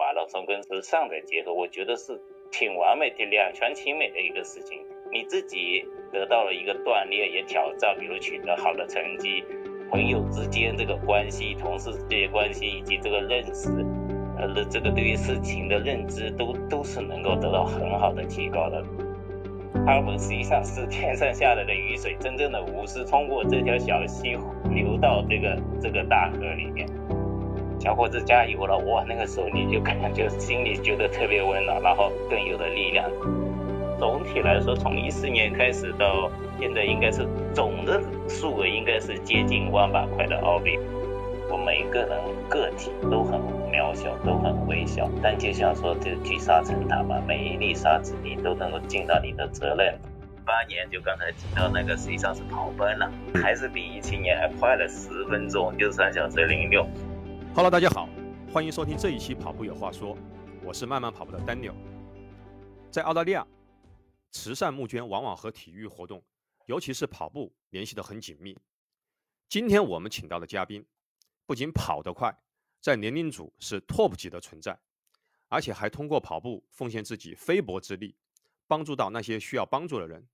[0.00, 2.18] 马拉松跟时尚的结合，我觉得是
[2.50, 4.80] 挺完美、的两全其美的一个事情。
[5.12, 9.44] 你自己得到了一个锻炼，也挑战，比如取得好的成绩，
[9.90, 13.68] 朋友之间这个关系、同事之间关系以及这个认识，
[14.38, 18.82] 呃，这个对于事情的认知都都是能够得到很好的提高的。
[19.84, 24.30] 他们实际上是天上下来的雨水，真正的无私通过这条小溪
[24.70, 26.88] 流到这个这个大河里面。
[27.80, 28.76] 小伙子加油了！
[28.76, 33.10] 哇，那个时候你就感觉心里觉得特别温暖，然后更有了力量。
[33.98, 40.78] 总体来说，从一四年开始到现在，应该是总的数额应该是接近万把块的澳币。
[41.50, 42.18] 我每个人
[42.50, 43.40] 个体都很
[43.72, 49.98] 渺小，都很微小，但就像说这聚沙成塔嘛，每一粒沙子你都能够尽到你的责任。
[50.44, 53.10] 八年就刚才提到那个，实际上是跑奔了，
[53.42, 56.86] 还是比一七年还快了十分钟，就三小时零六。
[57.52, 58.08] Hello，大家好，
[58.52, 60.16] 欢迎收听这一期《跑步有话说》，
[60.62, 61.74] 我是慢慢跑步的 Daniel。
[62.92, 63.44] 在澳大利亚，
[64.30, 66.22] 慈善募捐往往和体育活动，
[66.66, 68.56] 尤其是跑步联系得很紧密。
[69.48, 70.86] 今天我们请到的嘉宾。
[71.44, 72.32] 不仅跑得快，
[72.80, 74.78] 在年龄组是 top 级的存在，
[75.48, 78.14] 而且还通过跑步奉献自己非薄之力，
[78.68, 80.24] 帮助到那些需要帮助的人。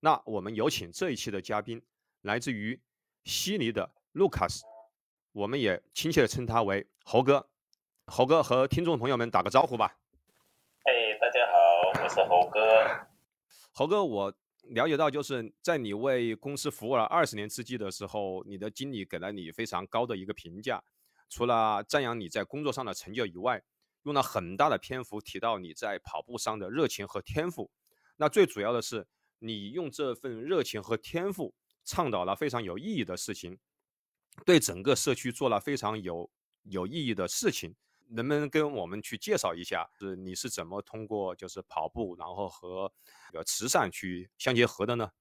[0.00, 1.80] 那我们有请这一期的嘉宾，
[2.22, 2.82] 来自于
[3.22, 4.62] 悉尼的 Lucas，
[5.32, 7.48] 我们也亲切的称他为猴哥。
[8.06, 9.96] 猴哥和听众朋友们打个招呼吧。
[10.82, 12.60] 哎，大家好，我是猴哥。
[13.72, 14.34] 猴哥，我。
[14.74, 20.84] 了解到，就是在你为公司服务了二十年之际的时候，你的经理给了你非常高的一个评价。
[21.28, 23.60] 除了赞扬你在工作上的成就以外，
[24.02, 27.70] 用了很大的篇幅提到你在跑步上的热情和天赋。
[28.16, 33.58] 那最主要的是，你用这份热情和天赋倡导了非常有意义的事情，
[34.44, 36.30] 对整个社区做了非常有
[36.64, 37.74] 有意义的事情。
[38.12, 42.92] 能不能跟我们去介绍一下，是你是怎么通过就是跑步，然后和
[43.32, 45.12] 呃慈善去相结合的呢？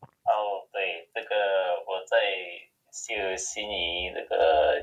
[0.00, 1.36] 哦，对，这个
[1.86, 2.16] 我在
[2.90, 4.80] 就悉尼这个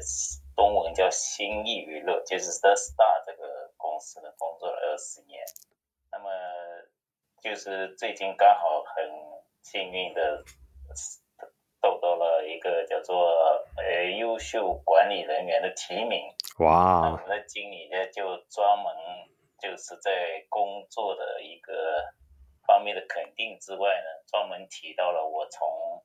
[0.56, 5.44] 中文叫新意娱乐，就是 The Star 这个公司的工作了二十年。
[6.12, 6.30] 那么
[7.42, 9.09] 就是最近刚好很
[9.64, 10.46] 幸运的。
[11.81, 13.31] 得到了一个叫做
[13.78, 16.34] 呃优秀管理人员的提名。
[16.59, 17.12] 哇！
[17.12, 18.94] 我们的经理呢就专门
[19.62, 21.73] 就是在工作的一个
[22.67, 26.03] 方面的肯定之外呢，专门提到了我从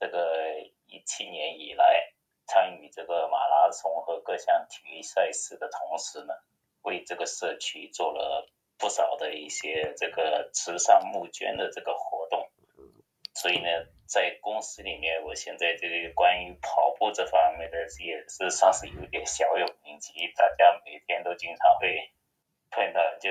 [0.00, 2.12] 这个一七年以来
[2.46, 6.34] 参与这个马拉松和各项体育赛事的同时呢，
[6.82, 12.48] 为这个社区做了不少的一些这个慈善募捐的这个活动。
[13.34, 13.68] 所以呢，
[14.12, 22.12] 在公司里面，我现在这个关于跑步这方面的也是算是有点小有名气，大家每天都经常会
[22.70, 23.30] 碰到，就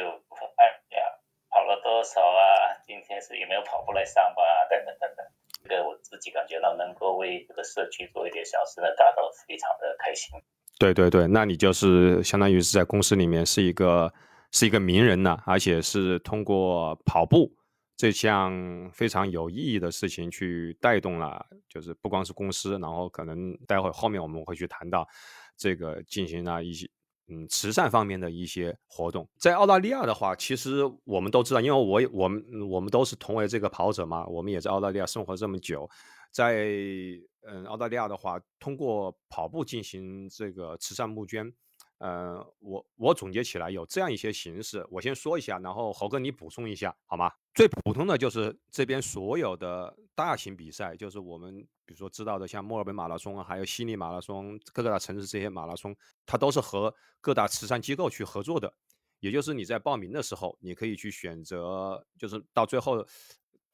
[0.58, 0.66] 哎
[0.98, 1.06] 呀，
[1.52, 2.82] 跑了多少啊？
[2.84, 4.66] 今天是有没有跑步来上班啊？
[4.72, 5.24] 等等等等。
[5.64, 10.32] 这个我自己感觉到能够为这个社区做一点小事呢，感到非常的开心。
[10.80, 14.12] 对对对，那你就是相当于是在公司里面是一个
[14.52, 17.52] 是一个名人呢，而且是通过跑步。
[18.02, 25.08] 这项非常有意义的事情，去带动了，就是不光是公司，然后可能待会后面我们会去谈到，
[25.56, 26.90] 这个进行了一些
[27.28, 29.30] 嗯慈善方面的一些活动。
[29.38, 35.88] 在澳大利亚的话，其实我们都知道，因为我我们我们都是同为这个跑者嘛，我们也在澳大利亚生活这么久，
[36.32, 36.66] 在
[37.48, 41.54] 嗯澳大利亚的话，通过跑步进行这个慈善募捐。
[42.02, 47.32] 呃，我我总结起来有这样一些形式，我先说一下，然后侯哥你补充一下好吗？
[47.54, 55.96] 最普通的就是这边所有的大型比赛，就是我们比如说知道的，像墨尔本马拉松啊，还有悉尼马拉松，各个大城市这些马拉松，
[56.26, 58.74] 它都是和各大慈善机构去合作的。
[59.20, 63.06] 也就是你在报名的时候，你可以去选择，就是到最后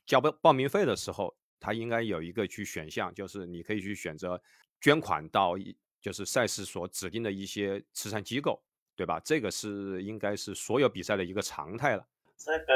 [0.06, 4.42] 交报报名费的时候，它应该有一个去选项，就是你可以去选择
[4.82, 5.74] 捐款到一。
[6.08, 8.58] 就是赛事所指定的一些慈善机构，
[8.96, 9.20] 对吧？
[9.26, 12.08] 这个是应该是所有比赛的一个常态了。
[12.38, 12.74] 这个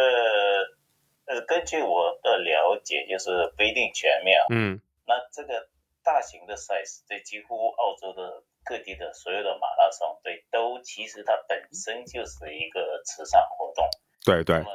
[1.27, 4.37] 呃，根据我的了解，就是不一定全面。
[4.49, 4.81] 嗯。
[5.07, 5.69] 那这个
[6.03, 13.87] 大型的赛事，这几乎澳洲的各地的所有的马拉松，对，都其实它本身就是一个慈善活动。
[14.25, 14.57] 对对。
[14.57, 14.71] 那么，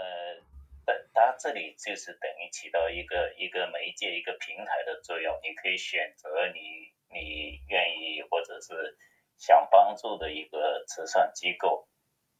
[1.13, 5.39] 它这里就是等于起到一个一个媒介、一个平台的作用。
[5.43, 6.96] 你可以选择你。
[7.13, 8.97] 你愿意或者是
[9.37, 11.87] 想帮助的一个慈善机构，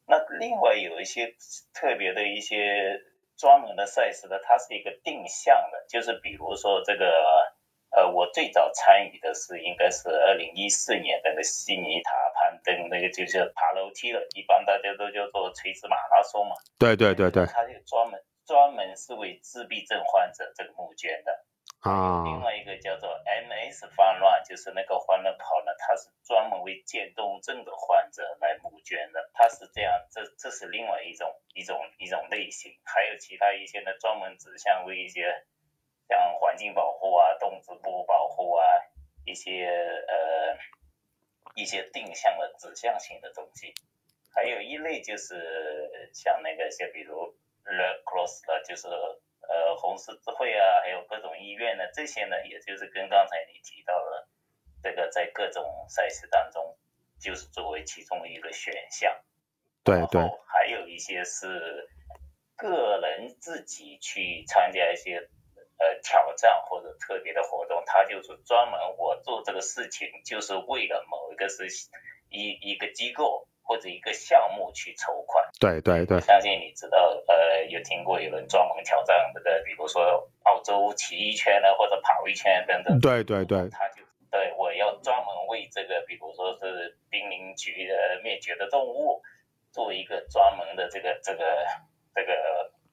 [0.07, 1.35] 那另外有一些
[1.75, 3.01] 特别的一些
[3.37, 7.07] 专门的赛事呢，它是一个定向的，就是比如说这个
[7.91, 16.57] 呃，我最早参与的是应该是二零一四年那个悉尼塔攀登那个就是爬楼梯了，一般大家都叫做垂直马拉松嘛。
[16.79, 17.47] 对对对对。
[17.47, 21.45] 它就专门专门是为自闭症患者这个募捐的。
[21.81, 22.25] 啊。
[22.25, 29.31] 另外一个叫做 MS 泛乱，就是那个欢乐跑呢，它是专门为渐冻症的患者来募捐的。
[29.35, 32.73] 它是这样，这这是另外一种一种一种类型。
[32.85, 35.47] 还有其他一些呢，专门指向为一些
[36.09, 38.65] 像环境保护啊、动植物保护啊
[39.25, 40.59] 一些呃
[41.55, 43.73] 一些定向的指向性的东西。
[44.35, 48.89] 还有一类就是像那个像比如 Red Cross 的，就是。
[49.49, 54.29] 呃，红十字会啊，还有各种医院呢，这些呢，也就是跟刚才你提到的
[54.83, 56.77] 这个，在各种赛事当中，
[57.21, 59.17] 就是作为其中一个选项。
[59.85, 60.21] 对对。
[60.47, 61.89] 还有一些是
[62.57, 65.29] 个人自己去参加一些
[65.79, 71.67] 呃挑战或者特别的活动，他就是专门我做这个事情，就是为了某一个是
[72.29, 73.49] 一一个机构。
[73.69, 83.01] 或者一个项目去筹款，对对对，相信你知道，呃，有听过有人专门挑战这个，比如说澳洲骑一圈呢，或者跑一圈等等。
[83.01, 89.21] 对对对，他就对我要专门为这个，比如说是濒临绝呃灭绝的动物，
[89.73, 91.67] 做一个专门的这个这个
[92.15, 92.33] 这个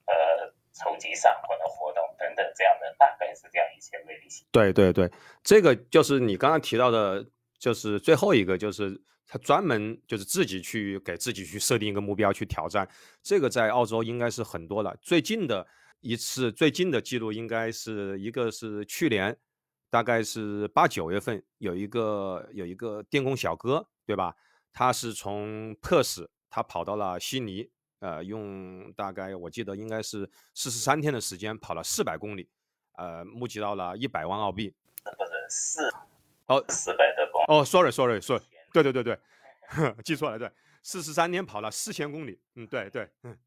[0.08, 4.48] 呃筹集善款的活动等等这样的，大概是这样一些类型。
[4.52, 5.08] 对对对，
[5.44, 7.24] 这个就是你刚刚提到的，
[7.60, 9.00] 就是最后一个就是。
[9.34, 12.88] 他专门就是自己去给自己去设定一个目标去挑战，
[13.24, 14.96] 这个在澳洲应该是很多了。
[15.02, 15.66] 最近的
[16.02, 19.36] 一次最近的记录应该是一个是去年，
[19.90, 24.36] 大概是八九月份有一个有一个电工小哥，对吧？
[24.72, 27.68] 他是从珀斯他跑到了悉尼，
[28.02, 32.48] 呃，用大概我记得应该是四十三天的时间跑了四百公里，
[32.98, 34.72] 呃，募集到了一百万澳币。
[35.04, 35.92] 不是四
[36.46, 38.44] 哦，四百的公哦，sorry，sorry，sorry。
[38.74, 39.18] 对对对对，
[40.04, 40.50] 记错了，对，
[40.82, 43.38] 四十三天跑了四千公里，嗯，对对，嗯，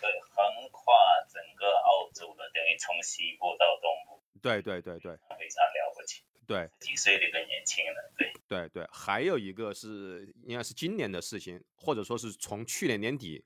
[0.00, 0.94] 对，横跨
[1.28, 13.44] 整个澳洲的，等于从西部到东部，对对对对，非常了不起，对，几岁的一个年轻人，对，对对，还有一个是应该是今年的事情，或者说是从去年年底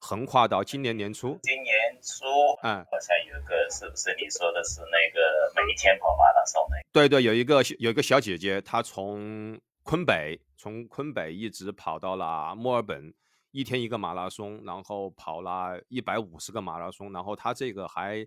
[0.00, 1.72] 横跨到今年年初，今年
[2.02, 2.24] 初，
[2.64, 6.82] 嗯，好像有一个是不是你说的是那个每天跑马拉松那个？
[6.92, 9.60] 对对，有一个有一个小姐姐，她从。
[9.90, 13.12] 昆北从昆北一直跑到了墨尔本，
[13.50, 18.24] 一天一个马拉松，然后跑了一百五十个马拉松，然后他这个还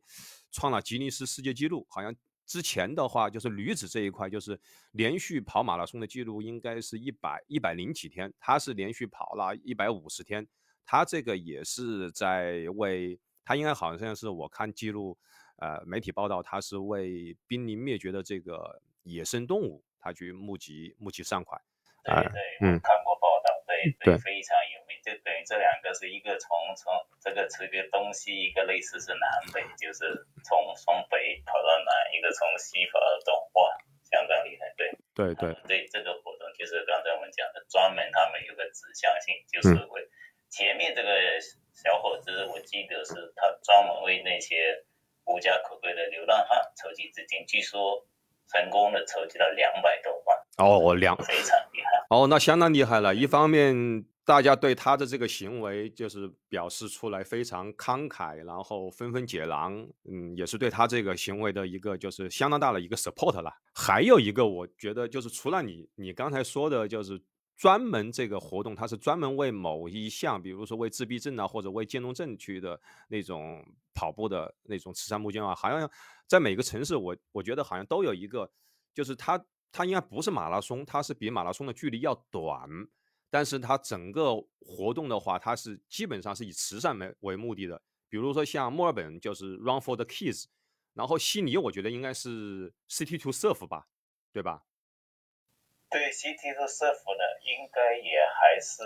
[0.51, 1.87] 创了吉尼斯世界纪录。
[1.89, 2.13] 好像
[2.45, 4.59] 之前的话就是女子这一块，就是
[4.91, 10.45] 连续跑马拉松的记录应该是一百一百零几天，他是连续跑了一百五十天。
[10.85, 15.17] 他这个也是在为他应该好像是我看记录，
[15.59, 19.81] 呃，媒体报道他是为濒临灭绝的这个野生动物。
[20.03, 21.55] 他去募集募集善款，
[22.03, 24.99] 对对，嗯，看过报道，对对，非常有名。
[24.99, 26.91] 就等于这两个是一个从从
[27.23, 33.71] 这个这个东西，一个类似是南北，就是从从北跑到南，一个从西跑到东，哇，
[34.03, 34.67] 相当厉害。
[34.75, 40.03] 对对对对，这个活动就是刚才我们讲的，专门他们有个指向性，就是为
[40.51, 41.39] 前面这个
[41.71, 44.83] 小伙子，我记得是他专门为那些
[45.23, 48.05] 无家可归的流浪汉筹集资金，据说。
[48.53, 53.13] 成功的筹集了两百多万哦，两非常厉害哦，那相当厉害了。
[53.13, 63.51] 一方面，大家对他的这个行为就是表示出来非常慷慨，然后纷纷解囊，嗯，也是对他这个行为的一个就是相当大的一个 support 了。
[63.73, 67.19] 还有一个，我觉得就是除了你你刚才说的，就是
[67.55, 75.89] 专门这个活动，它是专门为某一项，比如说为自闭症啊或者为渐冻症去的那种跑步的那种慈善募捐啊，好像。
[76.25, 78.49] 在每个城市，我我觉得好像都有一个，
[78.93, 82.67] 就是它它应该不是马拉松，它是比马拉松的距离要短，
[83.29, 87.79] 但是它整个活动的话，它是基本上是以慈善为为目的的。
[88.09, 90.45] 比如说像墨尔本就是 Run for the Kids，
[90.93, 93.87] 然后悉尼我觉得应该是 City to Surf 吧，
[94.31, 94.63] 对吧？
[95.93, 98.83] 对，City to Surf 呢，应该也还是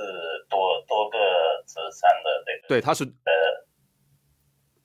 [0.49, 2.67] 多多个慈善的这个。
[2.67, 3.65] 对，它是呃。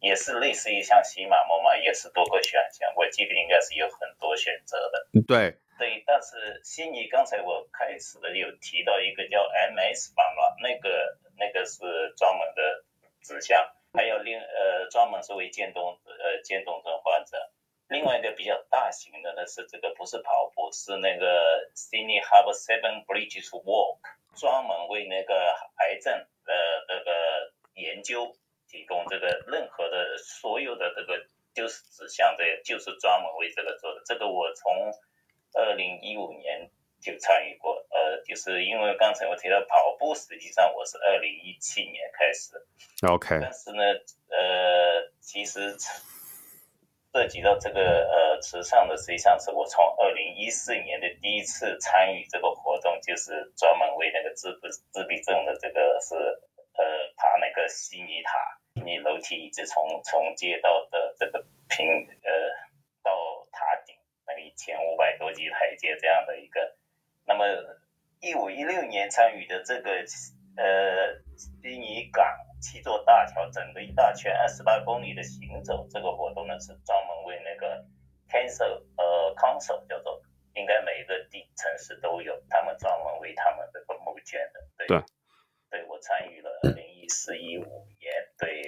[0.02, 2.92] 也是类似于像喜马摩嘛，也是多个选项。
[2.96, 5.06] 我记得应该是有很多选择的。
[5.28, 9.38] 对对，但是悉尼刚才我开始的有提到一个叫
[9.70, 11.78] MS 版了，那个那个是
[12.16, 12.84] 专门的
[13.22, 13.64] 指向，
[13.94, 17.38] 还有另呃专门是为渐冻呃渐冻症患者。
[17.86, 23.98] 另外一个比较大型的呢是这个不是跑步，是那个 Sydney Harbour Seven Bridges Walk，
[24.34, 25.34] 专门为那个
[25.76, 26.12] 癌症
[26.44, 26.52] 的
[26.88, 28.34] 那个研究。
[28.68, 34.00] 提供这个任何的所有的这个就是指向这，就是专门为这个做的。
[34.06, 34.72] 这个我从
[35.52, 42.66] 二零一五年就参与过，呃，就是因为刚才我提到跑步，实际上我是二零一七年开始
[43.06, 43.82] ，OK，但是呢，
[44.30, 45.76] 呃，其实
[47.12, 50.11] 涉及到这个呃慈善的，实际上是我从二零
[50.42, 56.84] 一四年的第一次参与这个活动，就是专门为那个自闭自闭症的这个是呃
[57.16, 61.86] 爬那个悉尼塔，你楼梯一直从从街道的这个平
[62.24, 62.30] 呃
[63.02, 63.94] 到塔顶
[64.26, 66.76] 那个一千五百多级台阶这样的一个。
[67.24, 67.46] 那么，
[68.20, 69.90] 一五一六年参与的这个
[70.56, 72.26] 呃悉尼港
[72.60, 77.84] 七座大桥整个一大圈二十八公里的行走这个活动呢，是专门为那个
[78.28, 80.20] Cancer 呃 Council 叫做，
[80.54, 84.60] 应该每一个地城市都有，他们专门为他们这个募捐的。
[84.78, 84.86] 对，
[85.70, 88.62] 对我参与了二零一四一五年，对，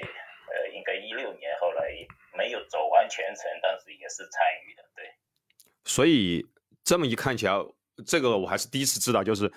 [0.52, 1.88] 呃，应该一六年后来
[2.36, 4.82] 没有走完全程，但是也是参与的。
[4.94, 5.10] 对，
[5.94, 6.44] 所以
[6.82, 7.52] 这么一看起来。
[8.04, 9.48] 这个我还是第一次知道，就是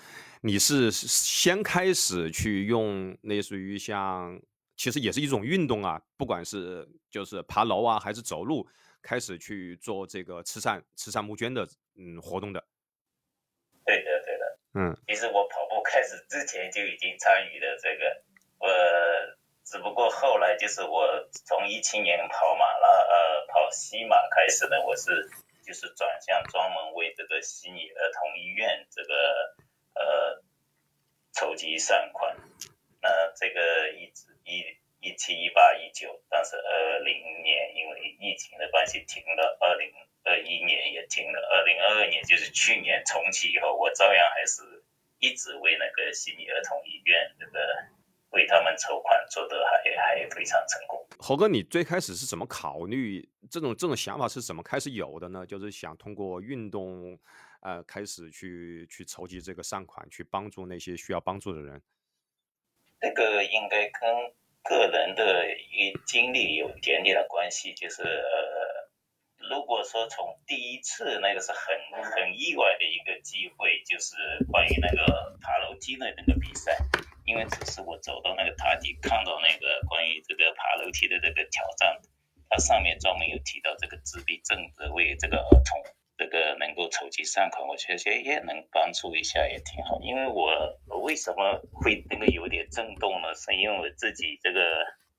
[0.42, 4.40] 你是先开始去用类似于像，
[4.76, 8.64] 其实也是一种运动啊，不管是就是爬楼啊，还是走路，
[9.02, 11.66] 开始去做这个慈善慈善募捐的
[11.96, 12.64] 嗯活动的。
[13.84, 18.22] 对的，对的，嗯，其实我跑步开始之前就已经参与了这个，
[18.60, 18.68] 我，
[19.64, 25.28] 只不过后来就是我从一七年跑马拉呃跑西马开始呢，我是。
[25.68, 29.54] 就是转向专门为这个悉尼儿童医院这个
[29.92, 30.42] 呃
[31.34, 32.34] 筹集善款，
[33.02, 34.64] 那这个一直一
[34.98, 39.92] 一七一八一九，但是二零年因为疫情的关系停了，二零
[40.24, 44.62] 二一年也停了，二零二二年就是去年重启以后，我照样还是
[45.18, 47.60] 一直为那个悉尼儿童医院这个
[48.30, 51.06] 为他们筹款，做得还还非常成功。
[51.18, 55.44] 猴哥，你最开始是怎么考虑这种这种想法是怎么开始有的呢？
[55.46, 57.18] 就是想通过运动，
[57.60, 61.82] 呃，开始去去筹集这个善款，去帮助那些需要帮助的人。
[63.00, 64.32] 这个应该跟
[64.62, 67.72] 个人的一经历有一点点的关系。
[67.74, 74.14] 就是呃，如果说从第一次那个是很很意外的一个机会，就是
[74.50, 76.76] 关于那个爬楼梯的那个比赛。
[77.28, 82.00] 因为只是我走到那个塔底，看到那个关于这个爬楼梯的这个挑战，
[82.48, 85.84] 它上面专门有提到这个自闭症的为这个儿童
[86.16, 90.00] 这个能够筹集善款，我觉得也能帮助一下也挺好。
[90.00, 93.34] 因为我为什么会那个有点震动呢？
[93.34, 94.62] 是因为我自己这个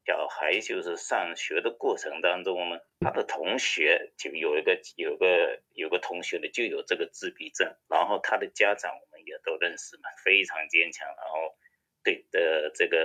[0.05, 11.07] 小孩就是上学的过程当中呢，他的同学就有一个有个有个同学呢就有这个自闭症，然后他的家长我们也都认识嘛，非常坚强，
[12.39, 12.69] 然后。
[12.69, 12.97] 对的，这个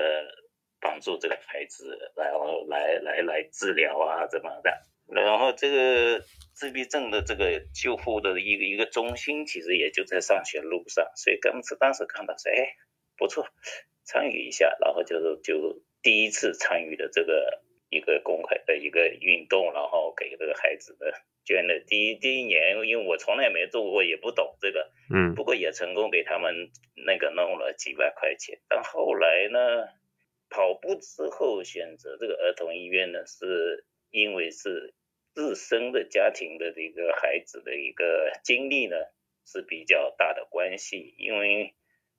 [0.80, 4.70] 帮助这个孩子，然后来来来治疗啊，怎么的？
[5.08, 6.24] 然后这个
[6.54, 12.76] 自闭症的这个救护的一个一个中心，其实也就在上学路上，所以当时当时看到说，哎，
[13.16, 13.46] 不错，
[14.04, 21.12] 参与一下，然后就是就第一次参与的这个一个公开的一个运动，然后给这个孩子的。
[21.46, 26.70] 捐的第一第一年，因为我从来没做过，也不懂这个，嗯，不过也成功给他们
[27.06, 28.58] 那个弄了几百块钱。
[28.94, 29.88] 但后来呢，
[30.48, 34.94] 跑步之后选择这个儿童医院呢，是因为是
[35.34, 38.96] 自身的家庭的这个孩子的一个经历呢
[39.44, 41.14] 是比较大的关系。
[41.18, 41.74] 因为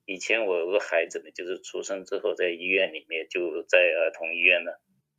[0.06, 4.72] 以前我有个孩子呢，就是出生之后在医院里面，就在儿童医院呢。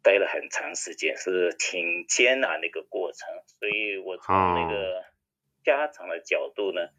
[0.03, 5.03] 待了很长时间，是挺艰难的一个过程，所以我从那个
[5.65, 6.91] 家长的角度呢，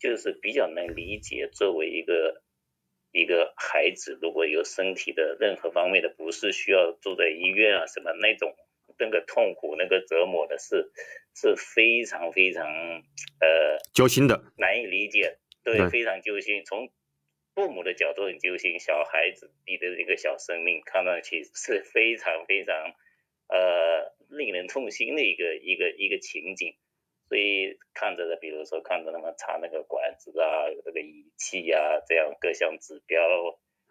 [0.00, 2.42] 就是比较能理解，作为一个
[3.12, 8.54] 一个孩子，如果有身体的任何方面的不适，需要住在医院啊什么那种
[8.98, 10.92] 那个痛苦、那个折磨的是
[11.34, 12.66] 是非常非常
[13.40, 16.64] 呃揪心的，难以理解，对，非常揪心。
[16.64, 16.90] 从
[17.54, 22.76] 父母的角度很揪心，小孩子你的一个小生命看上去是非常非常
[23.48, 26.76] 呃令人痛心的一个一个一个情景，
[27.30, 33.22] 所以看着的，比如说看着他们插那个管子啊，有这个仪器呀，这样各项指标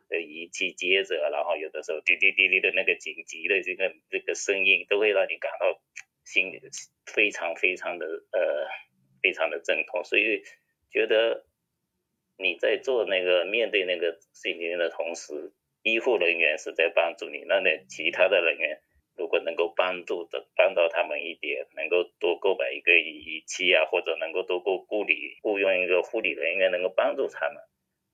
[0.10, 5.80] 的仪器接着，然后有的时候滴滴滴滴的那个紧急的这个这个声音，都会让你感到
[6.26, 6.52] 心
[7.06, 8.68] 非常非常的呃
[9.24, 10.44] 非常的阵痛，所以
[10.92, 11.46] 觉得。
[12.42, 15.52] 你在做那个面对那个事情的同时，
[15.84, 18.82] 医护人员是在帮助你，那那其他的人员
[19.20, 27.62] 如果能够帮助的帮到他们一点，能够多购买一个仪器啊，或者能够多雇雇理雇佣一个护理人员能够帮助他们，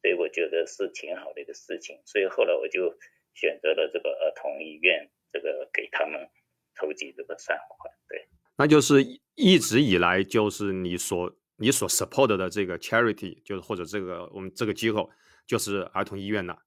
[0.02, 2.02] 所以我觉得是挺好的一个事情。
[2.06, 2.98] 所以后来我就
[3.36, 6.28] 选择了这个儿童医院，这个给他们
[6.76, 7.94] 筹集这个善款。
[8.10, 8.96] 对，那就是
[9.36, 11.34] 一直以来就是你所。
[11.58, 15.10] 你所 support 的这个 charity 就是或者这个我们这个机构
[15.48, 16.65] 就是儿童医院了。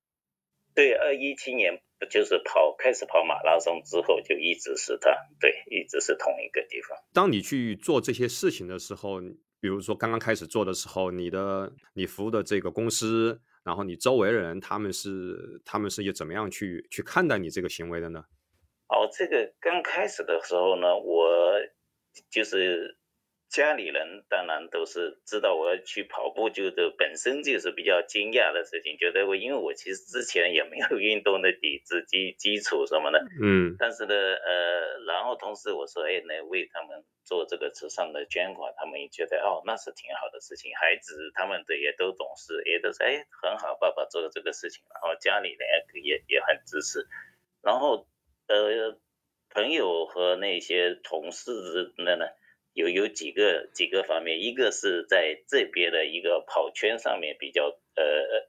[0.79, 1.77] 对，二一七年
[2.09, 6.97] 就是跑开始跑马拉松之后就一直是他，对，一直是同一个地方。
[7.13, 9.21] 当你去做这些事情的时候，
[9.61, 13.41] 比如说刚刚开始做的时候，你的你服务的这个公司。
[13.65, 18.23] 然后你周围的人，他们是他们是也怎么样去去看待你这个行为的呢？
[18.87, 21.59] 哦，这个刚开始的时候呢，我
[22.31, 22.97] 就是。
[23.49, 47.09] 家里人当然都是知道我要去跑步，就是本身就是比较惊讶的事情，觉得我因为我其实之前也没有运动的底子基基础什么的，嗯，但是呢，呃，然后同时我说，哎，那为他们做这个慈善的捐款，他们也觉得哦，那是挺好的事情，孩子他们的也都懂事，也都是哎很好，爸爸做的这个事情，然后家里人也也很支持，
[47.63, 48.07] 然后
[48.47, 48.99] 呃，
[49.49, 52.27] 朋友和那些同事那呢。
[52.79, 58.49] 有有几个几个方面，一个是在这边的一个跑圈上面比较呃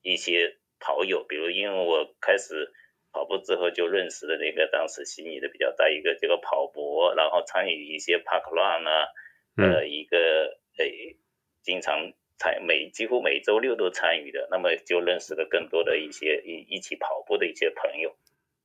[0.00, 2.72] 一些跑友，比如因为我开始
[3.10, 9.08] 跑步之后就认识的那个当时悉尼的比较大一个这个跑博，然后参与一些 park run 啊，
[9.56, 10.86] 呃一个呃
[11.64, 18.14] 经常参每几乎每周六都参与的，那么就认识了更多的一些一一起跑步的一些朋友。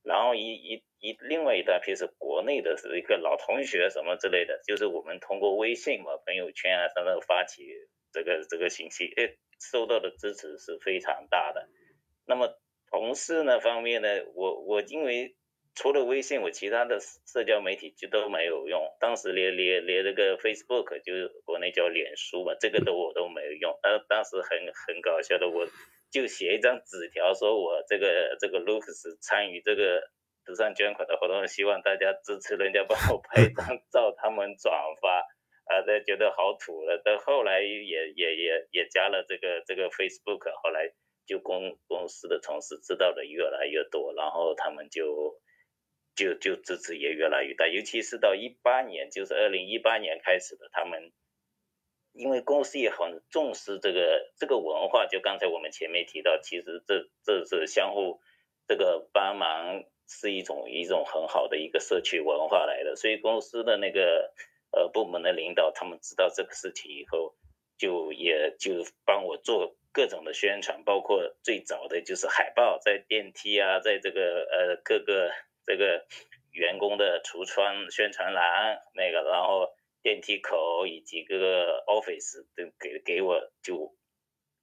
[0.02, 7.66] 然后一一一另外一大批是国内的，是一个老同学什么之类的，就是我们通过微信嘛、朋友圈啊等等发起
[8.12, 11.68] 这个这个信息，哎，收到的支持是非常大的。
[12.26, 12.48] 那么
[12.90, 15.36] 同事呢方面呢，我我因为
[15.74, 23.78] 除了微信，我其他的社交媒体就都没有用，当时连连连这个 Facebook 就是国内叫脸书嘛，这个都我都没有用。
[23.82, 25.66] 呃，当时很很搞笑的我。
[26.10, 30.02] 就写一张纸条，说我这个这个 Lucas 参与这个
[30.44, 35.20] 慈善捐款的活动，希望大家支持，人家帮我拍张照，他们转发，
[35.64, 37.00] 啊，他觉得好土了。
[37.04, 40.92] 但后来也也也也加了这个这个 Facebook，后来
[41.26, 45.40] 就公公司的同事知道的越来越多，然后他们就
[46.16, 51.12] 就就支持也越来越大，尤其是到一八年，就是二零一八年开始的，他们。
[52.12, 58.20] 因为公司也很重视这个这个文化，就刚才我们前面提到，其实这这是相互
[58.66, 64.32] 这个帮忙是一种一种很好的一个社区文化来的，所以公司的那个
[64.72, 67.34] 呃部门的领导他们知道这个事情以后，
[67.78, 75.30] 就也就帮我做各种的宣传，包括最早的就是海报在电梯啊，在这个呃各个
[75.64, 76.04] 这个
[76.50, 79.72] 员工的橱窗宣传栏那个，然后。
[80.02, 83.94] 电梯口以及各个 office 都给给我就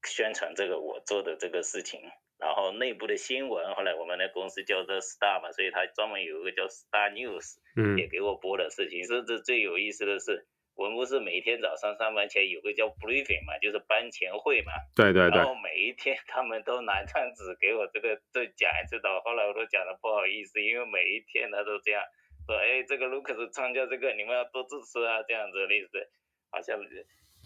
[0.04, 2.02] 宣传这个我做的这个事情，
[2.39, 9.06] 然后内部的新闻，后来我们的公司叫做 Star 嘛，所以他专门有一个叫 Star News，嗯，也给我播的事情。
[9.06, 22.02] 甚至最有意思的是，我们不是每天早上上班前有个叫 briefing 嘛，就是班前会嘛，对对对，然后每一天他们都拿张纸给我这个再讲一次的，后来我都讲的不好意思，因为每一天他都这样。
[22.47, 26.10] 说哎，这个卢克斯参加这个，你们要多支持啊，这样子的意思，
[26.49, 26.79] 好像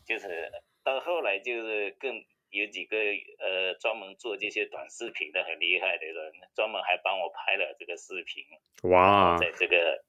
[0.06, 0.52] 就是
[0.84, 2.98] 到后来就是更有几个
[3.40, 8.46] 呃专门做这些短视频的很厉害的人，专门还帮我拍了这个视频，
[8.92, 10.04] 哇，在这个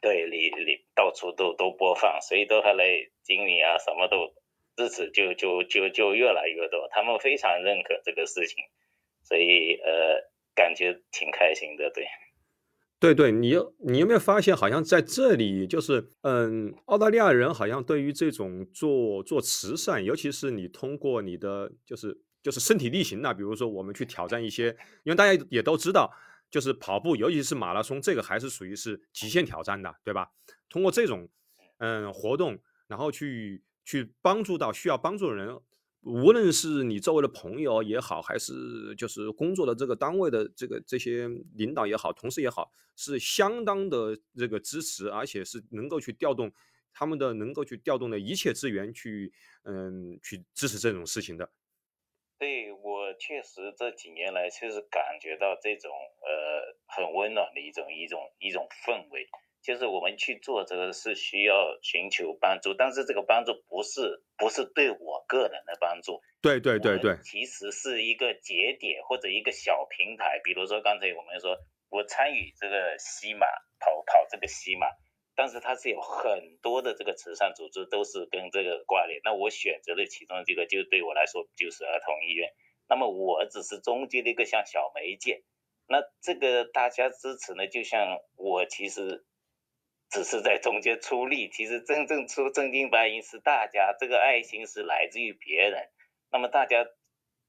[0.00, 2.84] 对里里到处都都播放，所以都后来
[3.22, 4.32] 经理啊什么都
[4.74, 8.64] 支持，就就就就越来越多，他们非常认可这个事情，
[9.22, 12.06] 所以呃感觉挺开心的，对。
[13.04, 26.10] 对对，你你有没有发现，好像在这里，就是嗯，澳大利亚人好像对于这种做做慈善，尤其是你通过你的就是就是身体力行的，比如说我们去挑战一些，因为大家也都知道，
[26.50, 30.30] 就是跑步，尤其是马拉松，这个还是属于是极限挑战的，对吧？
[30.70, 31.28] 通过这种
[31.76, 35.54] 嗯活动，然后去去帮助到需要帮助的人。
[36.04, 46.52] 无论是你周围的朋友也好，还是就是工作的这个单位的这个这些领导也好，同事也好，是相当的这个支持，而且是能够去调动
[46.92, 51.50] 他们的能够去调动的一切资源去，嗯，去支持这种事情的。
[52.38, 59.26] 对我确实这几年来确实感觉到这种呃很温暖的一种一种一种氛围。
[59.64, 70.38] 就是我们去做这个是需要寻求帮助，但是这个帮助不是不是对我个人的帮助，对对对对，其实是一个节点或者一个小平台。
[70.44, 71.56] 比如说刚才我们说，
[71.88, 73.46] 我参与这个西马
[73.80, 74.86] 跑跑这个西马，
[75.34, 82.50] 但是它是有很多的这个慈善组织都是跟这个挂联，那我选择的其中这个就对我来说就是儿童医院，
[82.86, 85.42] 那么我只是中间的一个像小媒介，
[85.88, 89.24] 那这个大家支持呢，就像我其实。
[90.10, 95.88] 只是在中间出力，其实真正出真金白银是大家，这个爱心是来自于别人。
[96.30, 96.86] 那么大家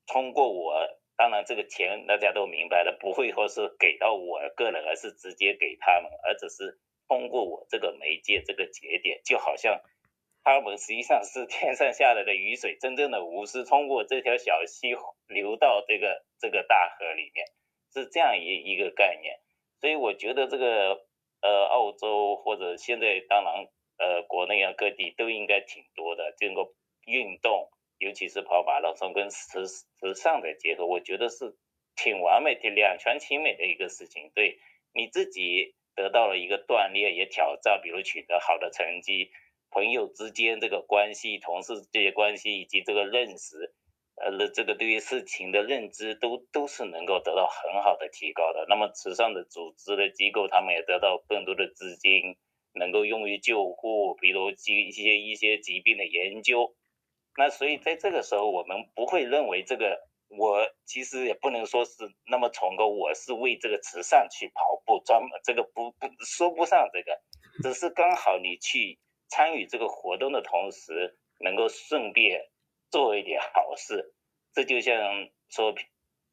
[0.08, 9.82] 通过我，当然这个钱大家都明白了，不会说是给到我个人，而是直接给他们，而只是通过我这个媒介这个节点，就好像
[10.44, 14.96] 他们实际上是天上下来的雨水，真正的无私通过这条小溪
[15.28, 17.46] 流到这个这个大河里面，
[17.94, 19.40] 是这样一一个概念。
[19.82, 21.06] 所以我觉得这个
[21.42, 23.68] 呃澳洲或者现在当然
[23.98, 26.74] 呃国内啊各地都应该挺多的这个
[27.06, 27.70] 运动。
[27.98, 31.56] 尤其是跑马拉松跟时时尚的结合，我觉得是
[31.96, 34.32] 挺完美、的两全其美的一个事情。
[34.36, 34.60] 对
[34.94, 39.32] 你自己得到了一个锻炼，也挑战，比如取得好的成绩，
[39.72, 43.74] 朋友之间这个关系、同事这些关系以及这个认识，
[44.16, 48.66] 呃，这个对于事情的认知都都是能够得到很好的提高的。
[48.70, 52.38] 那么，慈善的组织的机构，他们也得到更多的资金，
[52.74, 56.76] 能够用于救护，比如疾一些一些疾病的研究。
[57.38, 60.00] 那所以在这个时候，我们不会认为这个
[60.30, 61.92] 我其实也不能说是
[62.26, 67.20] 那么崇高，我是为这个慈善去跑步，专门这个不不说不上这个，
[67.62, 68.98] 只是刚好你去
[69.28, 72.42] 参与这个活动的同时，能够顺便
[72.96, 74.14] 做一点好事，
[74.54, 75.76] 这就像说，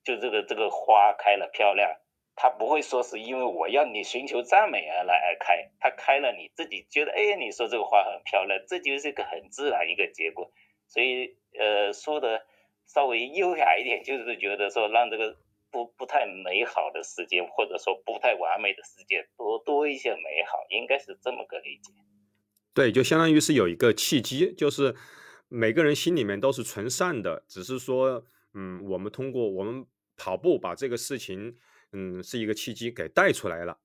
[0.04, 1.90] 就这个这个花开了漂亮，
[2.36, 10.52] 它不会说是因为我要你寻求赞美而来而开，它开了你自己觉得哎，你说这个花很漂亮，这就是一个很自然一个结果。
[10.86, 12.46] 所以，呃，说的
[12.86, 15.36] 稍微优雅一点，就是觉得说让这个
[15.72, 21.92] 不不太美好的世界，或者说不太完美的世界，多多一些美好，应该是这么个理解。
[22.72, 24.94] 对，就相当于是有一个契机，就是
[25.54, 29.84] 每个人心里面都是纯善的，只是说，嗯，我们通过我们
[30.16, 31.58] 跑步把这个事情，
[31.92, 33.78] 嗯，是一个契机给带出来了。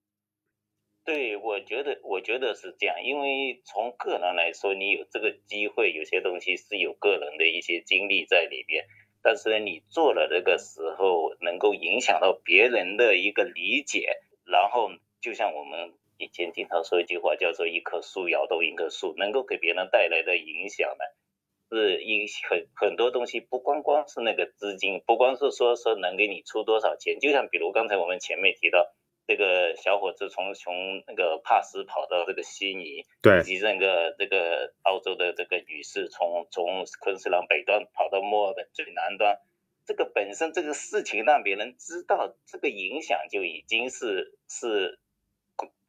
[1.03, 8.86] 对，我觉得，我觉得是这样，因为从个人来说，你有这个机会，有些东西是有个人的一些经历在里边，
[9.21, 14.08] 但是呢，你做了这个时候，能够影响到别人的一个理解，
[14.45, 21.03] 然后就像我们以前经常说一句话，叫做一棵树摇动一棵树，能够给别人带来的影响呢，
[21.69, 28.93] 是一很很多东西，不光光是那个资金，不光是说说能给你出多少钱，就像比如刚才我们前面提到。
[29.30, 39.38] 这个小伙子从从那个帕斯跑到这个悉尼，对，以及那个这个澳洲的这个女士从从昆士兰北端跑到墨尔本最南端，
[39.86, 44.97] 这个本身这个事情让别人知道，这个影响就已经是是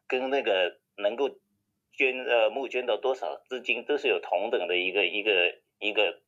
[0.09, 1.31] 跟那个能够
[1.93, 6.21] 捐呃募捐到多少资金都是有同等的一个一个一个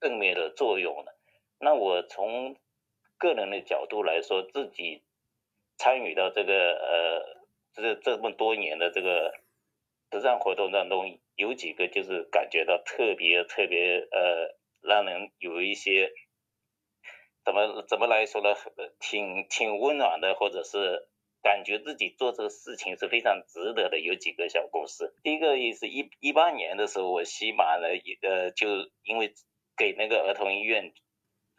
[0.00, 1.14] 正面的作用的。
[1.58, 2.56] 那我从
[3.18, 5.02] 个人的角度来说，自己。
[5.82, 7.24] 参与到这个呃，
[7.72, 9.32] 这这么多年的这个
[10.10, 16.12] 慈善活动当中，有几个就是感觉到特别特别呃，让人有一些
[17.46, 18.54] 怎么怎么来说呢，
[18.98, 21.08] 挺挺温暖的，或者是
[21.42, 23.98] 感觉自己做这个事情是非常值得的。
[24.00, 27.88] 有几个小故事，第一个也是一一八年的时候，我西马呢，
[28.22, 28.68] 呃，就
[29.04, 29.32] 因为
[29.76, 30.92] 给那个儿童医院。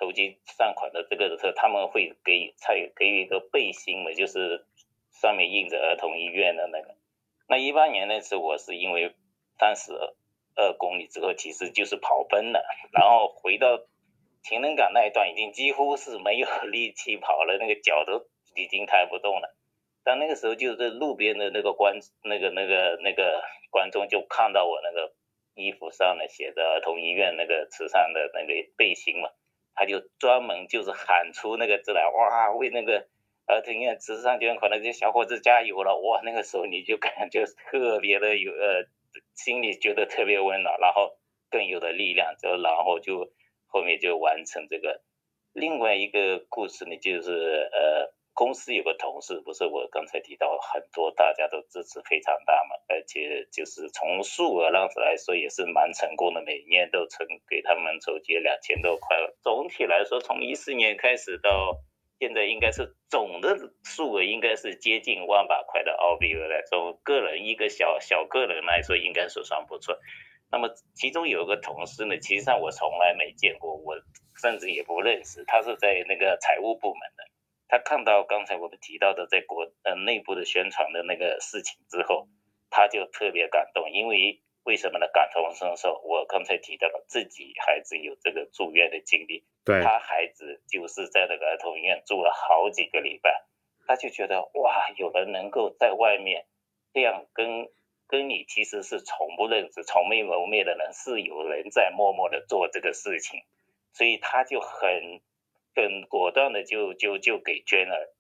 [0.03, 4.65] 投机善款的这个的时候，他们会给才给予一个背心嘛，就是
[5.11, 6.95] 上面印着儿童医院的那个。
[7.47, 9.13] 那一八年那次，我是因为
[9.59, 9.93] 三十
[10.55, 13.79] 二公里之后，其实就是跑崩了，然后回到
[14.41, 19.55] 情人港那一段，已经几乎是没有力气跑了，那个脚都已经抬不动了。
[20.03, 25.13] 但那个时候，就是路边的那个观那个那个那个观众就看到我那个
[25.53, 29.29] 衣服上呢写着儿童医院那个慈善的那个背心嘛。
[29.75, 33.07] 他就专门就是喊出那个字来，哇，为那个
[33.45, 38.85] 儿童医院慈善捐款的这些小伙子加油了，哇，那个时候你就感觉特别的有，呃，
[39.35, 41.17] 心里觉得特别温暖，然后
[41.49, 43.31] 更有的力量，就然后就
[43.67, 45.01] 后面就完成这个。
[45.53, 48.13] 另外一个故事呢，就是呃。
[48.41, 59.15] 公司有个同事，不是我刚才提到很多，大家都支持非常大嘛，而且就是从数额上来说也是蛮成功的，每年都成给他们筹集两千多块。
[59.43, 61.77] 总体来说，从一四年开始到
[62.17, 66.63] 现在，应该是总的数额应该是接近万把块的澳币了。
[66.67, 69.99] 从个人一个小小个人来说，应该是算不错。
[70.49, 74.01] 那么其中有个同事呢，其实上我从来没见过，我
[74.41, 77.30] 甚至也不认识，他是在那个财务部门的。
[77.71, 82.27] 他看到刚才我们提到的在国呃内部的宣传的那个事情之后，
[82.69, 85.07] 他就特别感动，因为为什么呢？
[85.13, 86.01] 感同身受。
[86.03, 93.45] 我刚才提到了自己孩子有这个住院的经历，对他孩子就是在那个儿童医院住了好几个礼拜，
[93.87, 96.45] 他就觉得哇，有人能够在外面
[96.91, 97.69] 这样跟
[98.05, 103.43] 跟你其实是从不认识、从没谋面的人，是有人在默默的做这个事情，
[103.93, 105.21] 所以他就很
[105.75, 108.13] 很果断的就就就给捐了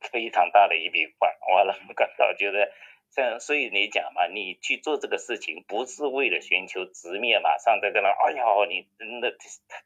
[0.00, 1.32] 非常大的一笔款。
[1.50, 2.72] 我了，感到觉得
[3.10, 9.36] 这样，所以你讲嘛，你去做这个事情不是为了寻求直面，马上在这那，哎呀，你真的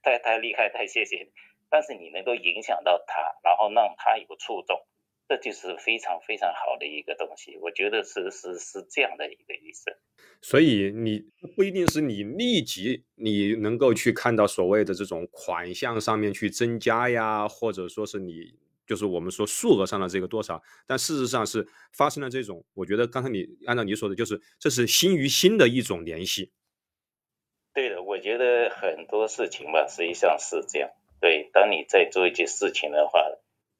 [0.02, 1.28] 太太厉害，太谢谢，
[1.68, 4.86] 但是你能够影响到他，然后让他有触动。
[5.28, 9.90] 这就是非常非常好的一个东西，我觉得是是是这样的一个意思。
[10.40, 11.24] 所以你
[11.56, 18.54] 不一定是你立即你能够去看到所谓的这种款项上面去增加呀，或者说是你
[18.86, 26.52] 就是我们说数额上的这个多少，但事实上是发生了这种，我觉得刚才你按照你说的，就是这是心与心的一种联系。
[27.74, 30.90] 对的，我觉得很多事情吧，实际上是这样。
[31.20, 33.20] 对，当你在做一件事情的话。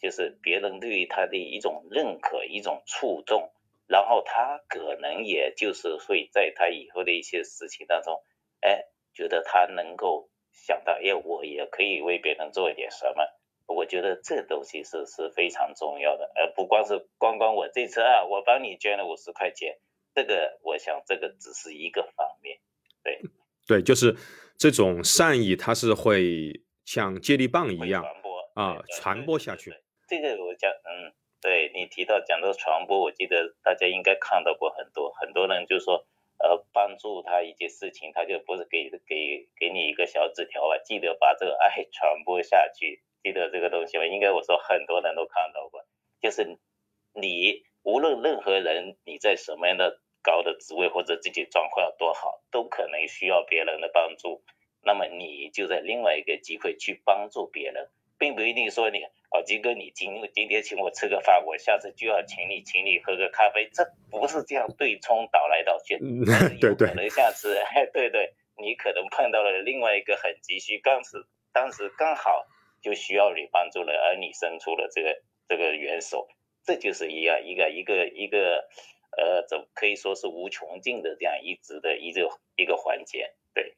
[0.00, 3.52] 就是别人对于他的一种认可、一种触动，
[3.87, 8.22] 然后他可能也就是会在他以后的一些事情当中，
[8.61, 13.24] 哎，觉得他能够想到，哎，我也可以为别人做一点什么。
[13.68, 19.76] 我觉得这东西是是非常重要的，而不光是光光我这次啊，我帮你捐了五十块钱，
[20.14, 22.59] 这个我想这个只是一个方面。
[23.02, 23.20] 对
[23.66, 24.14] 对，就是
[24.56, 26.52] 这种善意，它是会
[26.85, 28.04] 像接力棒一样
[28.54, 29.74] 啊传播下去。
[30.07, 36.07] 这个我讲，嗯，对你提到讲到传播，我记得大家应该看到过很多很多人就是说，
[36.38, 44.07] 呃，帮助他一件事情，他就不是给给给你一个小纸条啊，记得把这个爱传播下去，记得这个东西吧？
[44.07, 45.85] 应该我说很多人都看到过，
[46.21, 46.57] 就是
[47.12, 54.42] 你无论任何人，你在什么样的高的职位或者自己状况有多好，都可能需要别人的帮助，
[54.85, 57.88] 那么你就在另外一个机会去帮助别人。
[58.19, 59.05] 并不一定说你，
[59.46, 65.96] 金哥，你今今天请我吃个饭，我下次就要请你，请你喝个咖啡，这不是这样对冲倒来倒去。
[66.61, 66.88] 对对。
[66.88, 72.46] 可能下次， 哎，对对，你可能碰到了另外一个很急需，当时当时刚好
[72.82, 76.28] 就需要你帮助了，而你伸出了这个这个援手，
[76.64, 78.68] 这就是一样一个一个一个
[79.16, 83.32] 呃，怎可以说是无穷尽的这样一直的一个一个环节。
[83.54, 83.74] 对，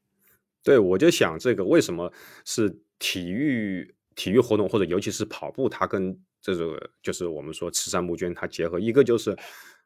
[0.65, 2.13] 对，我就想这个为什么
[2.45, 3.95] 是体育。
[4.19, 9.37] 体育活动或者尤其是跑步，它跟这个就是我们说慈善募捐它结合，一个就是，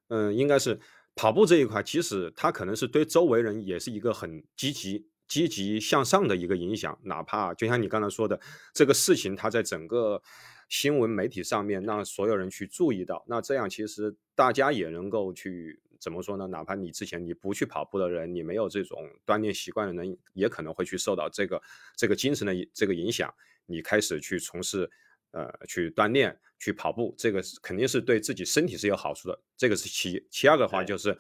[0.09, 0.81] 嗯，应该是
[1.15, 8.41] 跑步这一块，其实它可能是对周围人也是一个很积极、积极向上的一个影响，哪怕就像你刚才说的
[8.73, 10.23] 这个事情，它在整个
[10.71, 16.47] 新闻媒体上面让所有人去注意到，那这样其实大家也能够去怎么说呢？
[16.47, 21.63] 哪怕你之前你不去跑步的人，你没有这种锻炼习惯的人，也可能会去受到这个
[21.95, 23.31] 这个精神的这个影响。
[23.73, 24.89] 你开始去从事，
[25.31, 29.43] 呃，去锻炼、去跑步，这个肯定是对自己身体是有好处的。
[29.57, 31.17] 这个是其其二的话，就是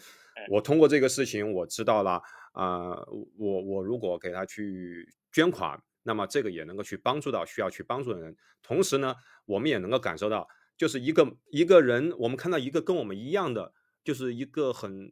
[0.50, 2.90] 我通过这个事情，我知道了，啊，
[3.38, 8.36] 我我如果给他去捐款，那么这个也能够去帮助到需要去帮助的人。
[8.62, 9.14] 同时呢，
[9.46, 13.72] 我们也能够感受到，就是一个一个人，我们看到一个跟我们一样的，
[14.04, 15.10] 就是一个很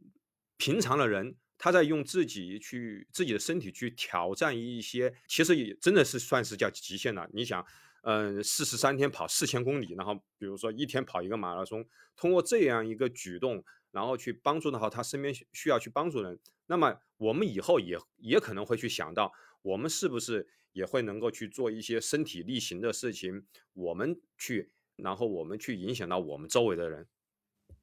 [0.57, 1.37] 平常的人。
[1.63, 7.29] 他在用自己去自己的身体去挑战一些，其实也真的是算是叫极限了。
[7.35, 7.63] 你想，
[8.01, 23.45] 嗯，四十三天跑四千公里，然后比如说一天跑一个马拉松，通过这样一个举动，然后去帮助的话他身边需要去帮助人，那么我们以后也也可能会去想到，我们是不是也会能够去做一些身体力行的事情，
[23.75, 27.07] 我们去，然后我们去影响到我们周围的人。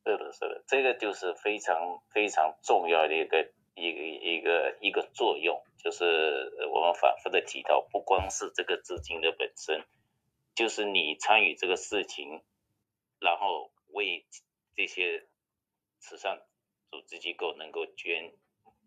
[0.03, 1.75] 是的，是的，这个就是非常
[2.11, 3.53] 非常重要的一个。
[3.77, 6.03] 一个一个一个作用，就是
[6.73, 9.85] 我们反复的提到，不光是这个资金的本身，
[10.55, 12.41] 就是你参与这个事情，
[13.19, 14.25] 然后为
[14.75, 15.27] 这些
[15.99, 16.41] 慈善
[16.89, 18.33] 组织机构能够捐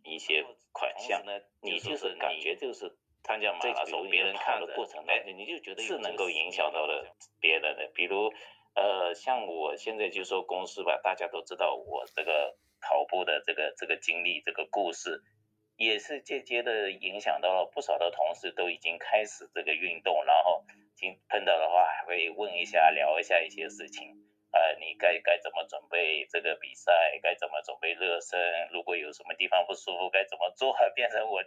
[0.03, 7.90] 一些款项，呢，你就是感觉就是参加马拉松，别人看的过程，哎，你就觉得是能够影响到了别人的。
[7.94, 8.33] 比如，
[8.74, 12.56] 呃，像我现在就说公司吧，大家都知道我这个。
[12.83, 15.20] 跑步的这个这个经历，这个故事，
[15.76, 20.64] 也是间接的影响到了不少的同事都已经开始这个运动，然后
[20.96, 24.16] 经碰到的话还会问一下聊一下一些事情，
[24.52, 28.40] 呃，你该该怎么准备这个比赛，该怎么准备热身，
[28.72, 31.42] 如果有什么地方不舒服该怎么做， 变成我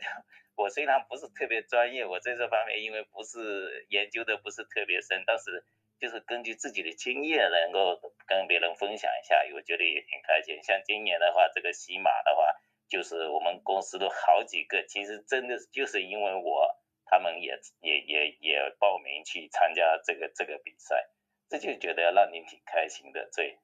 [0.56, 5.66] 我虽然不是特别专业，我在这方面因为不是研究的不是特别深，但是。
[6.04, 10.62] 就是根据自己的经验，能够跟别人分享一下，我觉得也挺开心。
[10.62, 12.52] 像今年的话，这个西马的话，
[12.89, 16.68] 就是我们公司的好几个，其实真的就是因为我，
[17.06, 21.08] 他们也也也也报名去参加这个这个比赛，
[21.48, 23.30] 这就觉得让你挺开心的。
[23.34, 23.58] 对，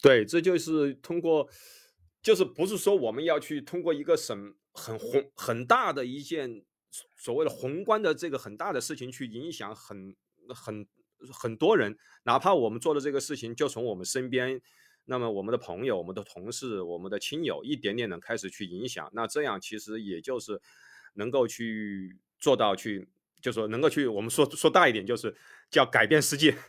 [0.00, 1.46] 对，这就是通过
[2.22, 6.64] 就是不是说我们要去通过一个省很宏很大的一件
[7.14, 10.16] 所谓的宏观的这个很大的事情去影响很
[10.48, 10.88] 很
[11.32, 14.60] 很多人，哪怕我们做的这个事情就从我们身边，
[15.04, 20.60] 那么我们的朋友、我们的同事、我们的亲友一点点能开始去影响，那这样其实也就是
[21.14, 23.08] 能够去做到去，
[23.40, 25.36] 就说能够去我们说说大一点，就是
[25.70, 26.56] 叫改变世界。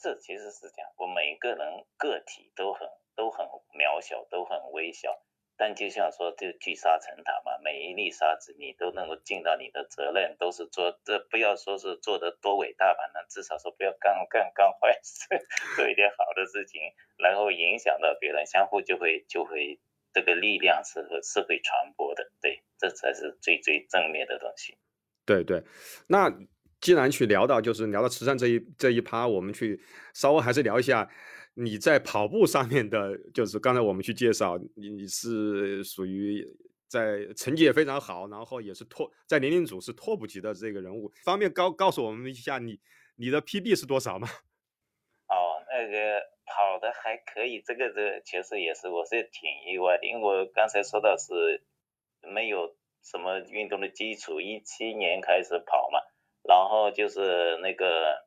[0.00, 5.08] 这其实是这样，我每个人个体都很都很渺小，都很微小。
[5.58, 15.26] 但就像说，就聚沙成塔嘛，每一粒沙子你都能够尽到你的责任，都是做这不要说是做的多伟大吧，那至少说不要干干干坏事，
[15.74, 16.80] 做一点好的事情，
[17.18, 19.80] 然后影响到别人，相互就会就会
[20.14, 24.78] 这个力量是是会传播的，对， 这才是最最正面的东西。
[25.26, 25.62] 对对，
[26.06, 26.32] 那。
[26.80, 29.82] 既然去聊到就是聊到慈善这一这一趴，我们去
[30.14, 31.10] 稍微还是聊一下
[31.60, 36.46] 你在跑步上面的，就是刚才我们去介绍，你你是属于
[36.86, 42.78] 在成绩也非常好，然后也是拓在年龄组是拓普级的这个人物，方便告告诉我们一下你
[43.16, 44.28] 你的 PB 是多少吗？
[45.26, 51.64] 哦，那个跑的还可以，这个这其实也是我是挺意外的，因为我刚才说到是
[52.22, 55.98] 没有什么运动的基础，一七年开始跑嘛。
[56.44, 58.24] 然后就是那个，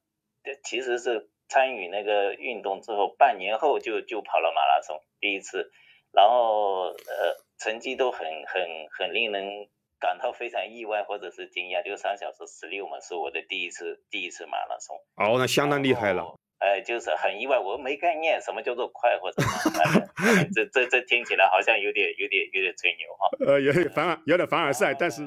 [0.65, 5.69] 其实是参与那个运动之后，半年后就就跑了马拉松第一次，
[6.13, 9.67] 然后呃成绩都很很很令人
[9.99, 14.95] 感到非常意外或者是惊讶，就三小时十六嘛，是我的第一次第一次马拉松。
[15.17, 16.33] 哦，那相当厉害了。
[16.59, 19.43] 哎，就是很意外，我没概念什么叫做快或者
[19.77, 23.27] 慢， 这这这听起来好像有点有点有点吹牛哈。
[23.45, 25.21] 呃，有点凡尔有点凡尔赛，但是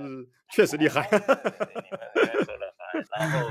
[0.52, 1.06] 确实厉害。
[3.18, 3.50] 然后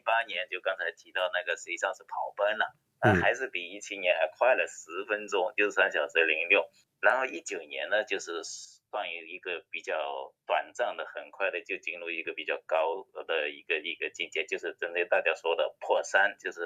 [0.00, 2.74] 八年就刚才提到那个实际上是跑奔了，
[3.20, 6.68] 还是比一七年还快了十分钟，就是三小时零六。
[7.00, 16.60] 然后一九年呢，就是算于一个比较短暂的，很快的就进入一个比较高的一个一个境界，就是针对大家说的破三，就是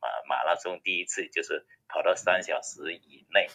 [0.00, 3.46] 马马拉松第一次就是跑到三小时以内，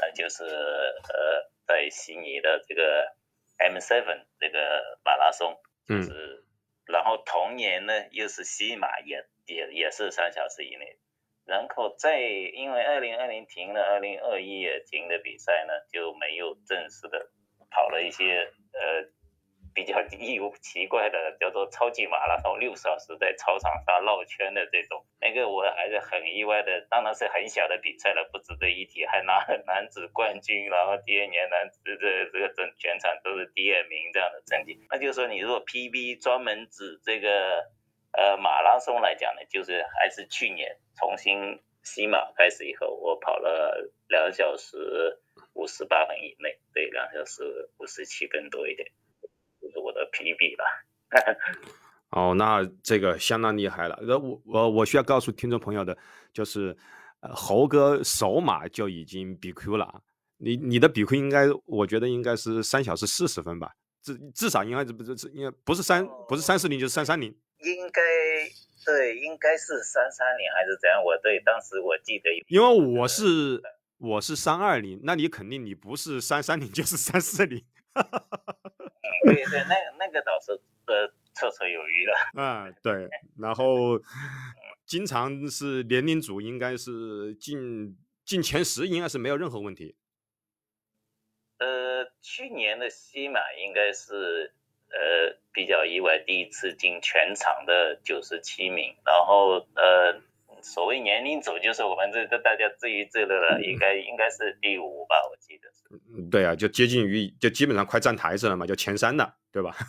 [0.00, 3.16] 呃，就是呃在悉尼的这个
[3.58, 5.56] M7 这个马拉松，
[5.88, 6.44] 就是。
[6.90, 10.98] 然后同年呢，又是西马也也也是三小时以内，
[11.44, 17.30] 然后再因为二零二零停了，二零二一也停的比赛呢，就没有正式的
[17.70, 19.19] 跑了一些呃。
[19.74, 26.86] 比较异奇怪的叫做超级马拉松，六小时在操场上绕圈的这种，那个我还是很意外的。
[26.90, 31.96] 当然是很小的比赛了，不值得一提，还拿了男子冠军，然后第二年男子这
[32.32, 34.78] 这个整全场都是第二名这样的成绩。
[34.90, 37.64] 那就是说，你如果 PB 专门指这个
[38.12, 45.20] 呃马拉松来讲呢，就是还是去年重新西马开始以后，我跑了两小时
[45.54, 48.90] 五十八分以内，对，两小时五十七分多一点。
[50.12, 50.64] 是我的 PB 了，
[52.10, 53.98] 哦，那这个相当厉害了。
[54.02, 55.96] 那我我我需要告诉听众朋友的，
[56.32, 56.76] 就是
[57.20, 60.02] 呃，猴哥首马就已经 BQ 了。
[60.38, 67.28] 你你的 BQ 应该，我觉得应该是三小时四十分吧，至至少应该是不是应该不是三不是三四零就是三三零。
[67.58, 68.00] 应该
[68.86, 71.04] 对，应该是三三零还是怎样？
[71.04, 73.62] 我对当时我记得有，因为我是
[73.98, 77.62] 我是三二零，那你肯定你不是三三零就是三四零。
[79.24, 80.52] 对对，那那个倒是
[80.86, 82.14] 呃绰绰有余了。
[82.36, 83.08] 嗯，对，
[83.38, 84.00] 然后
[84.86, 89.96] 经常是年龄组应该是进进前十，应该是没有任何问题。
[91.58, 94.54] 呃，去年的西马应该是
[94.88, 100.22] 呃比较意外，第一次进全场的九十七名，然后呃
[100.62, 106.28] 所谓年龄组就是我们这这大家自娱自乐的，应该应该是第五吧，我记得是。
[106.30, 109.74] 对啊，就接近于，就基本上快站台子了嘛，就前三的，对吧？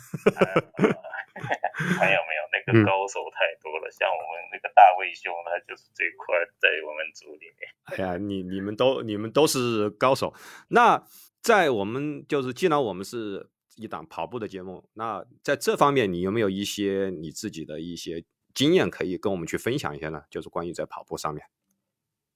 [1.98, 7.68] 没有没有，那个高手太多了，像我们那个大卫兄，他就是最快，在我们组里面。
[7.84, 10.32] 哎呀，你你们都你们都是高手。
[10.68, 11.02] 那
[11.40, 18.22] 在我们就是，既然我们是一档跑步的节目，那在这方面，你有没有一些你自己的一些
[18.54, 20.24] 经验可以跟我们去分享一下呢？
[20.30, 21.46] 就是关于在跑步上面。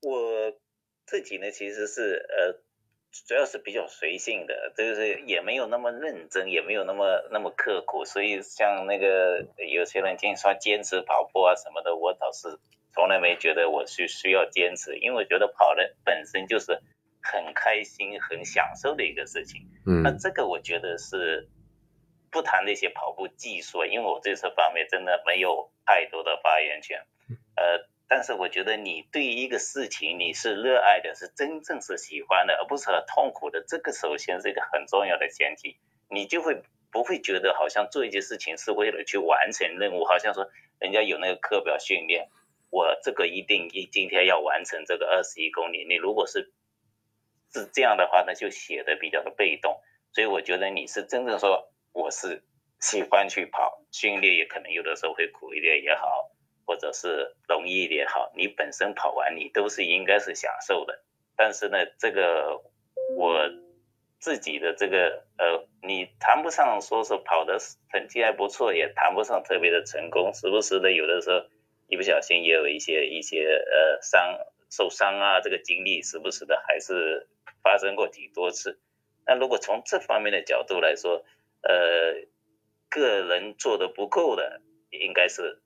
[0.03, 0.53] 我
[1.07, 2.63] 自己呢，其实是呃。
[3.27, 9.43] 主要是比较随性的，就是也没有那么认真，也没有那么那么刻苦，所以像那个
[9.73, 12.59] 有些人经常坚持跑步啊什么的，我倒是
[12.93, 16.79] 从来没觉得我是需要坚持，因为我觉得跑的本身就是
[17.23, 19.63] 很开心、很享受的一个事情。
[19.87, 21.49] 嗯，那这个我觉得是
[22.31, 27.07] 不谈那些跑步技术，因为我这次方面真的没有太多的发言权。
[27.57, 33.65] 呃，但是我觉得你对一个事情你是热爱的，是真正是喜欢的，而不是很痛苦的。
[33.67, 35.79] 这个首先是一个很重要的前提，
[36.11, 42.29] 你就会不会觉得好像做一件事情是为了去完成任务，好像说人家有那个课表训练，
[42.71, 45.87] 我这个一定一今天要完成这个二十一公里。
[45.87, 46.53] 你如果是
[47.55, 49.81] 是这样的话，那就写的比较的被动。
[50.13, 52.43] 所以我觉得你是真正说我是
[52.81, 56.33] 喜欢去跑，训练也可能有的时候会苦一点也好。
[56.69, 61.01] 或者是容易一点好，你本身跑完你都是应该是享受的，
[61.37, 62.61] 但是呢，这个
[63.17, 63.49] 我
[64.19, 67.57] 自己的这个呃，你谈不上说是跑的
[67.93, 71.47] 成绩还不错，也谈不上特别的成功，时不时的有的时候
[71.87, 74.37] 一不小心也有一些一些呃伤
[74.69, 77.29] 受伤啊，这个经历时不时的还是
[77.63, 78.81] 发生过挺多次。
[79.25, 81.25] 那如果从这方面的角度来说，
[81.63, 82.27] 呃，
[83.01, 85.63] 个人做的不够的，应该是。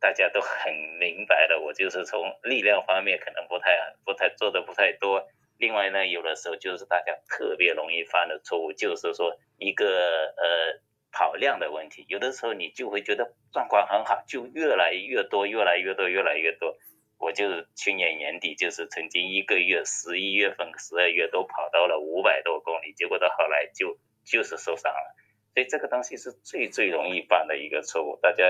[0.00, 5.26] 大家都很明白的，我就是从力量方面可能不太、不太做的不太多。
[5.56, 12.04] 另外呢，有的时候就是大家特别容易犯的错误，就是说一个呃跑量的问题。
[12.06, 16.76] 有的时候你就会觉得状况很好，就越来越多、越来越多、越来越多。
[17.16, 25.16] 我就去年年底就是曾经一个月十一月份、十二月都跑到了五百多公里，结果到后来就就是受伤了。
[25.54, 28.44] 所以这个东西是最最容易犯的一个错误，大家。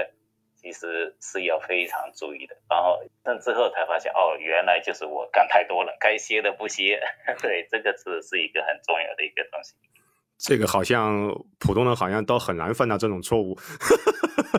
[0.57, 6.99] 其实是要非常注意的，然后但之后才发现，哦，原来就是我干太多了，该歇的不歇。
[7.43, 9.75] 对，这个是是一个很重要的一个东西。
[10.39, 11.29] 这个好像
[11.59, 13.59] 普通人好像都很难犯到这种错误。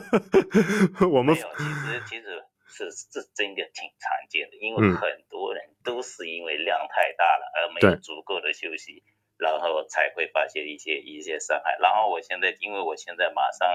[1.10, 9.02] 我们没有，其实其实是是真的挺常见的，因为很多人都是因为量太大了而没有足够的休息，
[9.38, 11.78] 然后才会发现一些一些伤害。
[11.82, 13.68] 然后我现在，因为我现在马上。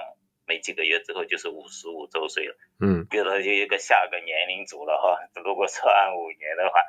[0.47, 5.31] 没几个月之后就是五十五周岁了，嗯，比如说就一个下个年龄组了哈。
[5.45, 6.81] 如果说按五年的话，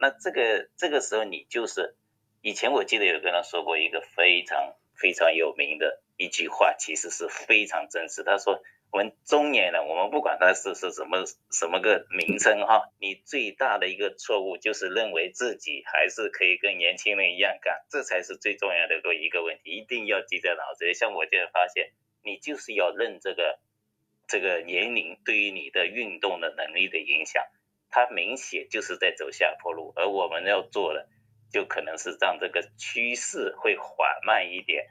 [0.00, 1.94] 那这个这个时候你就是，
[2.40, 8.24] 以前我记得有跟他说过一个非常非常有名的一句话，其实是非常真实。
[8.24, 8.60] 他说
[8.94, 20.94] 我们中年人，我们不管他是是什么什么个名称哈，你最大的一个错误就是认为自己还是可以跟年轻人一样干，这才是最重要的一个问题，一定要记在脑子里。
[20.94, 21.90] 像我现在发现。
[22.26, 23.58] 你就是要认这个
[24.26, 27.44] 这个年龄对于你的运动的能力的影响，
[27.90, 31.06] 它明显就是在走下坡路，而我们要做的
[31.52, 34.86] 就可能是让这个趋势会缓慢一点，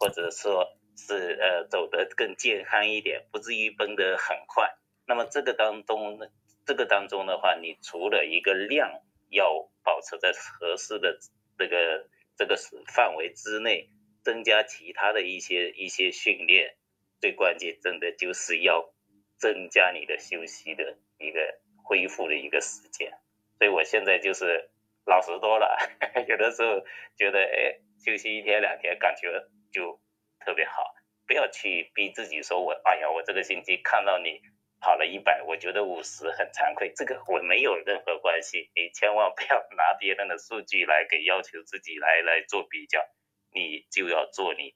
[0.00, 4.74] 或者说是呃走得更健康一点，不至于奔得很快。
[5.06, 6.26] 那么这个当中呢，
[6.66, 8.90] 这个当中的话，你除了一个量
[9.30, 11.18] 要保持在合适的
[11.56, 12.56] 这个这个
[12.92, 13.88] 范围之内，
[14.24, 16.74] 增加其他的一些一些训练。
[17.20, 18.92] 最关键，真的就是要
[19.38, 21.40] 增加你的休息的一个
[21.82, 23.12] 恢复的一个时间。
[23.58, 24.70] 所以我现在就是
[25.04, 25.76] 老实多了，
[26.28, 26.80] 有的时候
[27.16, 30.00] 觉得哎，休息一天两天，感觉就
[30.40, 30.94] 特别好。
[31.26, 34.40] 不要去逼自己说，我哎呀，我这个星期看到你
[34.80, 36.90] 跑了一百，我觉得五十很惭愧。
[36.96, 43.04] 这个我没有任何关系，你千万不要拿别人的数据来给要求自己来来做比较，
[43.52, 44.74] 你就要做你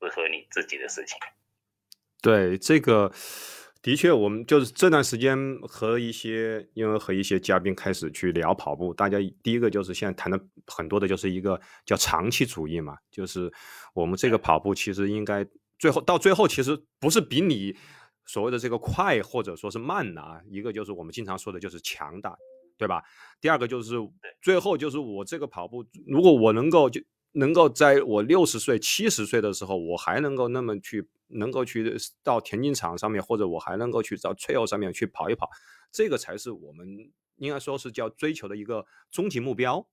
[0.00, 1.18] 适合你自己的事情。
[2.22, 3.12] 对这个，
[3.82, 13.52] 的确，我们就是这段时间和一些，因为和一些嘉宾开始去聊跑步，大家第一个就是现在谈的很多的就是一个叫长期主义嘛，就是
[13.92, 15.44] 我们这个跑步其实应该
[15.80, 17.76] 最后到最后其实不是比你
[18.24, 22.36] 所谓的这个快或者说是慢的啊，一个就是我们经常说的就是强大，
[22.78, 23.02] 对吧？
[23.40, 23.96] 第二个就是
[24.40, 27.00] 最后就是我这个跑步，如果我能够就。
[27.32, 35.48] 能够在我六十岁、七十岁的时候，我还能够那么去，能够去到田径场上面，或者我还能够去到 trail 上面去跑一跑，
[35.90, 36.86] 这个才是我们
[37.36, 39.88] 应该说是叫追求的一个终极目标。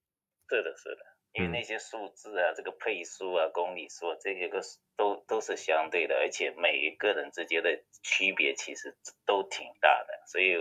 [0.49, 1.01] 是的，是的，
[1.33, 4.61] 因为那些数字啊，这个配速啊、公里数这些个
[4.97, 7.69] 都都是相对的，而且每一个人之间的
[8.03, 10.55] 区别其实都挺大的，所以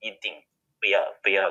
[0.00, 0.32] 一定
[0.80, 1.48] 不要不要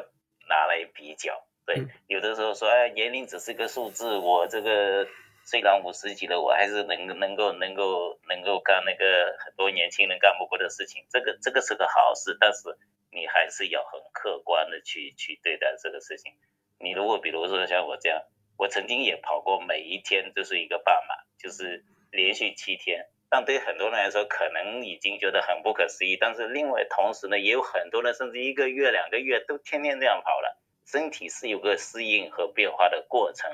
[0.49, 1.46] 拿来比较。
[1.67, 5.05] 对，有的时候说，哎，年龄只是个数字，我这个
[5.43, 12.77] 虽然五十几了，我还是能能够能够能够干那个很多年轻人干不过的事情，这个这个是个好事，但是
[13.11, 16.31] 你还是要很客观的去去对待这个事情。
[16.79, 18.23] 你如果比如说像我这样，
[18.57, 30.57] 我曾经也跑过每一天就是一个半马，就是连续七天，但对很多人来说可能已经觉得很不可思议，但是另外同时呢，也有很多人甚至一个月两个月都天天这样跑了。
[30.89, 33.51] 身体是有个适应和变化的过程，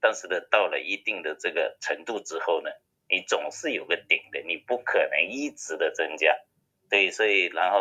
[0.00, 2.70] 但是呢，到了一定的这个程度之后呢，
[3.08, 6.36] 你总是有个顶的，你不可能一直的增加。
[6.90, 7.80] 对，所以然后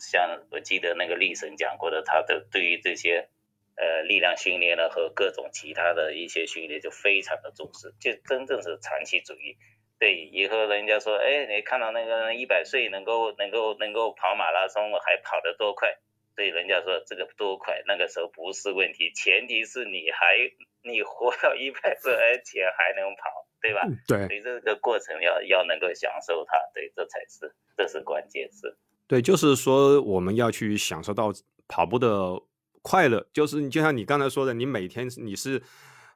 [0.00, 3.28] 像我记得那个力神讲过的，他的对于这些
[3.76, 9.56] 呃力量训练呢和各种其他的一些训练就非常的重视，就真正是长期主义。
[10.00, 15.96] 对，以后人家说，哎，你看到那个一百岁能够能够能够跑马拉松，还跑得多快？
[16.34, 20.36] 对，人家说这个多快，那个时候不是问题，前提是你还
[20.82, 23.82] 你活到一百岁，而且还能跑，对吧？
[24.06, 28.76] 对，所以这个过程要要能够享受它，对，这才是这是关键是。
[29.06, 31.32] 对，就是说我们要去享受到
[31.68, 32.40] 跑步的
[32.82, 35.62] 快乐，就是你就像你刚才说的，你每天你是。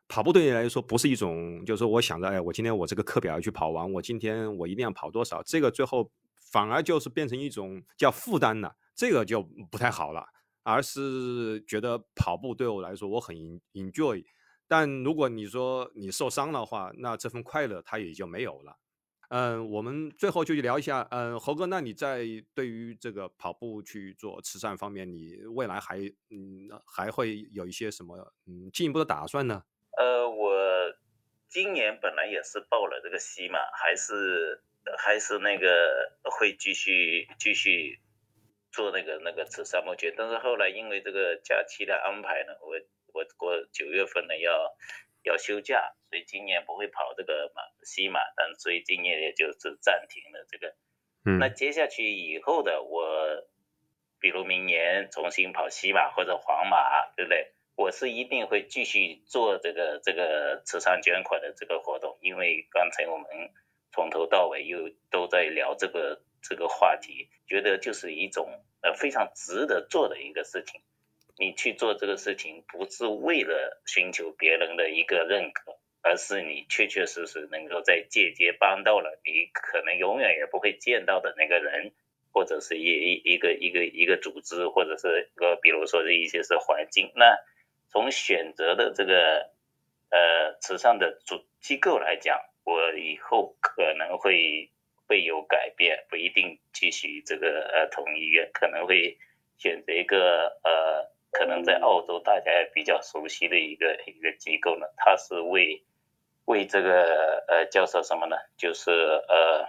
[0.09, 6.09] 跑步对你来说不是一种，就是说我想着，哎，我今天我这个课表要去跑完，我今天我一定要跑多少，这个最后
[6.53, 10.26] 反而就是变成一种叫负担了，这个就不太好了，
[10.62, 13.36] 而是觉得跑步对我来说我很
[13.74, 14.24] enjoy，
[14.66, 18.78] 但如果你说你受伤的话，那这份快乐它也就没有了。
[19.28, 22.24] 嗯，我们最后就去聊一下，嗯，侯哥，那你在
[22.55, 25.99] 对于这个跑步去做慈善方面，你未来还
[26.30, 28.16] 嗯还会有一些什么
[28.47, 29.64] 嗯进一步的打算呢？
[29.99, 30.55] 呃，我
[31.49, 34.62] 今年本来也是报了这个西马，还是
[34.97, 35.68] 还是那个
[36.38, 37.99] 会继续继续
[38.77, 42.77] 做那个那个慈善募捐，但是后来因为这个假期的安排呢，我
[43.14, 44.77] 我我九月份呢要
[45.24, 50.74] 要休假，所以今年不会跑这个马西马，但所以今年也就是暂停了这个。
[51.24, 51.39] 嗯。
[51.39, 53.49] 那接下去以后的我，
[54.20, 57.55] 比如明年重新跑西马或者黄马，对不对？
[57.77, 63.27] 我是一定会继续做这个这个慈善捐款的这个活动，因为刚才我们
[63.91, 68.49] 从头到尾又都在聊这个这个话题，觉得就是一种
[68.82, 70.80] 呃非常值得做的一个事情。
[71.39, 81.93] 你去做这个事情，不是为了寻求别人的一个认可，而是你确确实实能够在间接帮到了你可能永远也不会见到的那个人，
[82.32, 87.37] 或者是一一一个一个一个组织，或者是个比如说是一些是环境那。
[87.89, 89.49] 从选择的这个
[90.11, 94.70] 呃慈善的主机构来讲，我以后可能会
[95.07, 99.18] 会有改变，不一定继续这个儿童医院，可能会
[99.59, 105.82] 选择一个呃，可能在澳洲大家也比较熟悉的一个一个机构呢，它是为
[106.44, 108.36] 为这个呃叫做什么呢？
[108.57, 109.68] 就是呃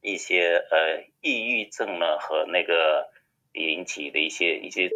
[0.00, 3.08] 一些呃抑郁症呢和那个
[3.52, 4.90] 引起的一些一些。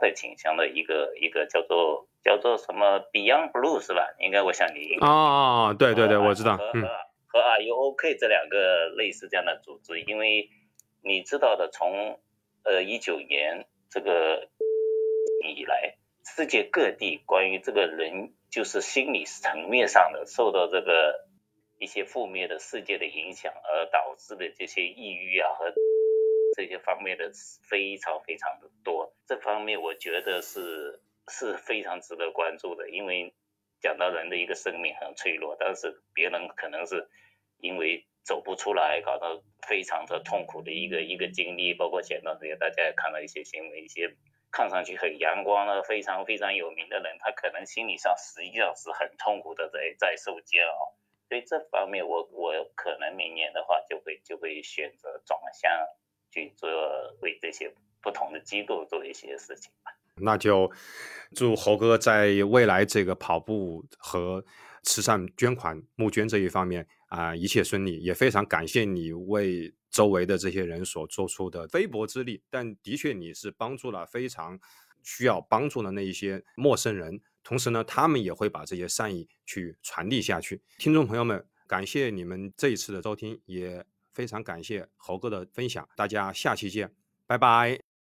[0.00, 4.14] 会倾向的一个一个叫做叫做什么 Beyond Blue 是吧？
[4.20, 6.56] 应该我想你哦，对对对，我知道。
[6.56, 6.70] 和
[7.28, 10.50] 和 Are You OK 这两个类似这样的组织，因为
[11.02, 12.18] 你知道的，从
[12.64, 14.48] 呃一九年这个
[15.44, 21.28] 以来，世界各地关于这个人就是心理层面上的受到这个
[21.78, 25.72] 一些负面的世界的影响而导致的这些抑郁啊和。
[26.56, 27.30] 这些方面的
[27.68, 33.32] 非常非常的多，这方面我觉得是是非常值得关注的，因为
[33.80, 37.08] 讲到人的一个生命很脆弱，但是别人可能是
[37.58, 44.16] 因为走不出来，搞到非常的痛苦的一个一个经历，包括前段时间大家也看到一些新闻，一些
[44.50, 50.94] 看上去很阳光的、非常非常有名的人，他可能心理上实际上是很痛苦的，在在受煎熬。
[51.28, 55.70] 所以这方面，我我可能明年的话就会就会选择转向。
[56.30, 56.68] 去做
[57.22, 57.72] 为这些
[58.02, 59.90] 不同的机构做一些事情吧。
[60.14, 60.70] 那就
[61.34, 64.44] 祝猴哥在未来这个跑步和
[64.82, 67.98] 慈善捐款募捐这一方面啊一切顺利。
[68.00, 74.58] 也非常感谢你为周围的这些人所做出的微薄之力，但的确你是帮助了非常
[75.02, 77.20] 需要帮助的那一些陌生人。
[77.42, 80.60] 同时呢，他们也会把这些善意去传递下去。
[80.78, 83.84] 听众朋友们，感谢你们这一次的收听，也。
[84.10, 86.92] 非常感谢猴哥的分享，大家下期见，
[87.24, 87.87] 拜拜。